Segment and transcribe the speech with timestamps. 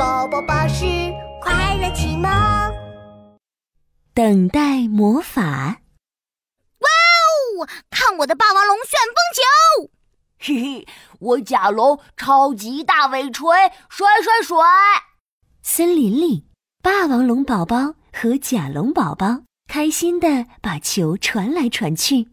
[0.00, 0.86] 宝宝巴士
[1.42, 2.30] 快乐启蒙，
[4.14, 5.42] 等待魔法。
[6.78, 7.68] 哇哦！
[7.90, 9.90] 看我的霸王龙旋风球！
[10.38, 13.54] 嘿嘿，我甲龙超级大尾锤，
[13.90, 14.56] 甩甩甩！
[15.62, 16.46] 森林里，
[16.82, 22.30] 霸王龙宝宝和甲龙宝宝开心的把球传来传去。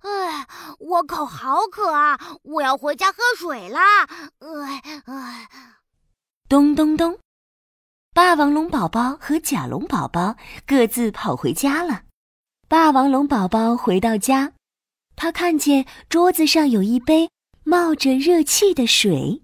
[0.00, 0.46] 哎，
[0.80, 2.18] 我口好渴啊！
[2.42, 4.08] 我要回家喝水啦！
[4.40, 5.48] 哎哎，
[6.48, 7.18] 咚咚咚，
[8.14, 10.34] 霸王龙宝宝和甲龙宝宝
[10.66, 12.04] 各自跑回家了。
[12.66, 14.54] 霸王龙宝宝回到家，
[15.14, 17.28] 他看见桌子上有一杯
[17.64, 19.42] 冒着热气的水，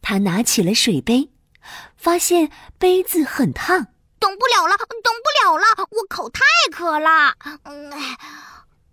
[0.00, 1.32] 他拿起了水杯，
[1.96, 3.88] 发现杯子很烫，
[4.20, 7.34] 等不了了，等不了了，我口太渴了。
[7.64, 7.92] 嗯。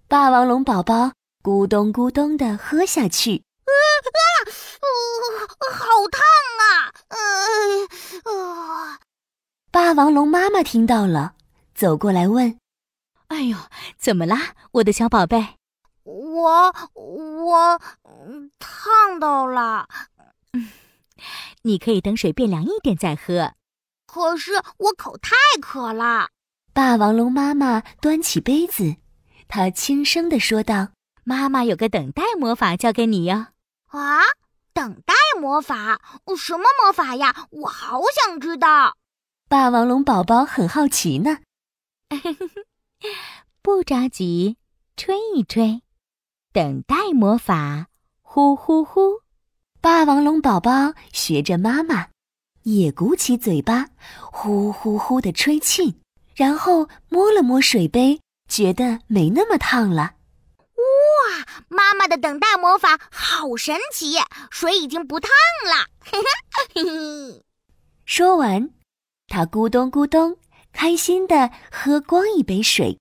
[0.08, 1.12] 霸王龙宝宝
[1.44, 3.70] 咕咚咕咚的喝下去，啊
[4.10, 4.90] 啊，
[5.72, 6.22] 好烫
[6.60, 6.92] 啊！
[7.10, 8.98] 呃，
[9.72, 11.34] 霸王龙妈妈听到了，
[11.76, 12.58] 走过来问
[13.28, 13.58] ：“哎呦，
[13.98, 15.58] 怎么啦，我的小宝贝
[16.06, 17.82] ？”“我我
[18.58, 19.90] 烫到了。
[20.56, 20.70] ”“嗯，
[21.64, 23.56] 你可以等水变凉一点再喝。
[24.08, 26.30] ”“可是我口太渴了。”
[26.72, 28.96] 霸王龙妈妈端起杯子。
[29.50, 30.92] 她轻声地说道
[31.26, 33.48] ：“妈妈有个等待魔法教给你哟。”
[33.92, 34.22] 啊，
[34.72, 36.00] 等待魔法？
[36.38, 37.48] 什么魔法呀？
[37.50, 38.96] 我好想知道。
[39.50, 41.40] 霸王龙宝宝很好奇呢。
[43.64, 44.58] 不着急，
[44.96, 45.82] 吹一吹，
[46.54, 47.88] 等待魔法，
[48.22, 49.22] 呼呼呼。
[49.82, 52.10] 霸王龙宝宝学着妈妈，
[52.62, 53.88] 也鼓起嘴巴，
[54.32, 56.00] 呼呼呼的吹气，
[56.36, 58.22] 然后摸了摸水杯。
[58.48, 60.14] 觉得没那么烫了，
[60.60, 61.46] 哇！
[61.70, 64.14] 妈妈的等待魔法好神奇，
[64.52, 65.32] 水已经不烫
[65.66, 65.88] 了。
[66.00, 67.46] 嘿嘿嘿嘿
[68.06, 68.70] 说完，
[69.30, 70.36] 他咕咚咕咚，
[70.74, 72.98] 开心地喝光一杯水。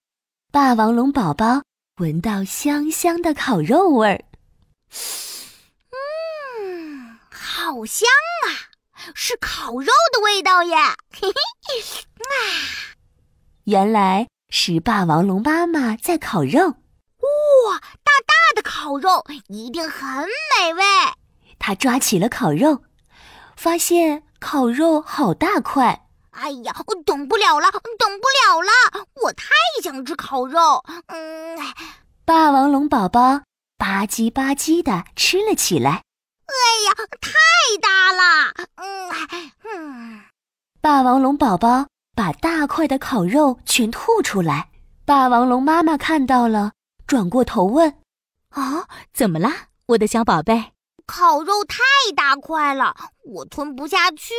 [0.53, 1.63] 霸王龙宝宝
[1.97, 4.25] 闻到香香的烤肉味儿，
[5.91, 8.07] 嗯，好香
[8.47, 8.47] 啊，
[9.15, 10.77] 是烤肉的味道耶！
[11.19, 11.35] 嘿嘿，
[12.19, 12.95] 啊，
[13.65, 14.29] 原来。
[14.51, 20.83] 是霸王龙妈妈在烤肉，哇，大大的烤肉一定很美味。
[21.59, 22.83] 他抓起了烤肉，
[23.57, 26.08] 发现烤肉好大块。
[26.39, 29.47] 哎呀，我等不了了，等不了了，我太
[29.83, 30.85] 想吃烤肉。
[31.07, 31.59] 嗯，
[32.25, 33.43] 霸王龙宝宝
[33.77, 36.05] 吧唧吧唧的吃了起来。
[36.47, 36.55] 哎
[36.87, 37.33] 呀，太
[37.83, 38.55] 大了。
[38.77, 39.11] 嗯
[39.65, 40.23] 嗯，
[40.81, 41.87] 霸王龙宝宝。
[42.15, 44.71] 把大块的烤肉全吐出来，
[45.05, 46.73] 霸王龙妈妈看到了，
[47.07, 47.95] 转过头问
[48.51, 50.73] ：“啊，怎么啦，我的小宝贝？
[51.07, 51.79] 烤肉太
[52.17, 54.35] 大块了，我吞不下去。”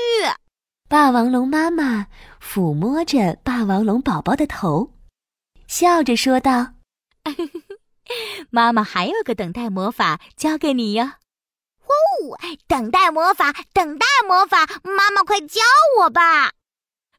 [0.89, 2.07] 霸王龙妈妈
[2.41, 4.91] 抚摸着霸王龙宝宝的头，
[5.67, 6.73] 笑着说道
[8.49, 11.03] ：“妈妈还有个等待魔法教给你哟。”
[11.85, 15.61] 哦，等待魔法，等待魔法，妈妈快教
[15.99, 16.53] 我吧。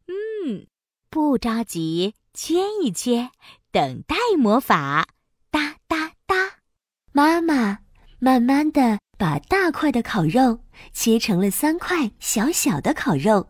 [0.09, 0.67] 嗯，
[1.09, 3.31] 不着急，切一切，
[3.71, 5.07] 等待魔法，
[5.53, 6.57] 哒哒哒。
[7.13, 7.79] 妈妈
[8.19, 13.49] 慢慢的把大块的烤肉切成了三块小小的烤肉，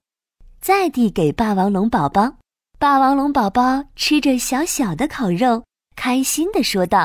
[0.60, 2.34] 再递给霸王龙宝宝。
[2.78, 5.64] 霸王龙宝宝吃着小小的烤肉，
[5.96, 6.98] 开心的说道：“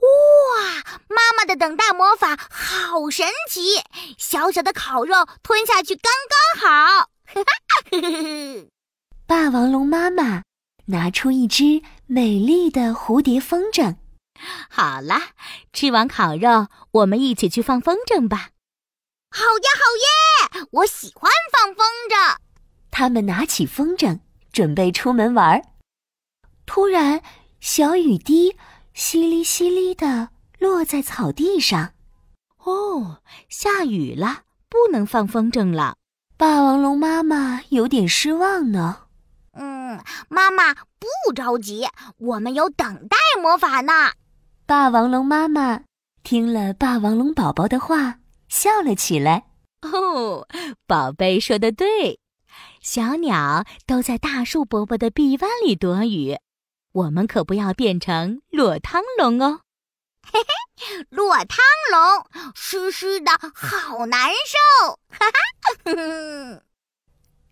[0.00, 3.82] 哇，妈妈的等待魔法好神奇！
[4.18, 8.68] 小小的烤肉吞下去刚刚好。”哈哈。
[9.26, 10.42] 霸王龙妈妈
[10.86, 13.96] 拿出一只美丽的蝴蝶风筝。
[14.68, 15.30] 好啦，
[15.72, 18.50] 吃完烤肉，我们一起去放风筝吧。
[19.30, 20.66] 好呀，好耶！
[20.72, 22.36] 我喜欢放风筝。
[22.92, 24.20] 他们拿起风筝，
[24.52, 25.62] 准备出门玩儿。
[26.66, 27.22] 突然，
[27.58, 28.52] 小雨滴
[28.94, 31.94] 淅沥淅沥的落在草地上。
[32.58, 35.96] 哦，下雨了，不能放风筝了。
[36.36, 39.06] 霸王龙妈妈有点失望呢。
[39.54, 41.86] 嗯，妈妈不着急，
[42.18, 43.92] 我们有等待魔法呢。
[44.66, 45.82] 霸王龙妈妈
[46.22, 48.18] 听了霸王龙宝宝的话，
[48.48, 49.46] 笑了起来。
[49.82, 50.46] 哦，
[50.86, 52.20] 宝贝说的对，
[52.82, 56.36] 小鸟都在大树伯伯的臂弯里躲雨，
[56.92, 59.60] 我们可不要变成落汤龙哦。
[60.26, 61.58] 嘿嘿，落汤
[61.92, 62.26] 龙
[62.56, 64.98] 湿湿的好难受。
[65.08, 66.62] 哈哈，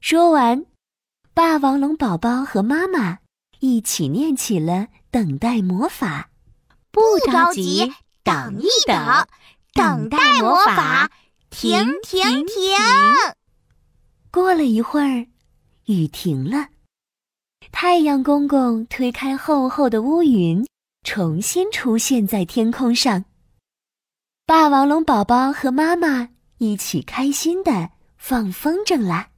[0.01, 0.67] 说完。
[1.33, 3.19] 霸王龙宝宝和妈妈
[3.61, 6.29] 一起念起了等待魔法，
[6.91, 7.93] 不着急，
[8.25, 9.29] 等一等，
[9.73, 11.09] 等待魔法，
[11.51, 12.77] 停停停。
[14.33, 15.27] 过了一会儿，
[15.87, 16.69] 雨停了，
[17.73, 20.65] 太阳公公推开厚厚的乌云，
[21.03, 23.25] 重新出现在天空上。
[24.47, 26.29] 霸王龙宝宝和妈妈
[26.59, 29.31] 一起开心的放风筝啦。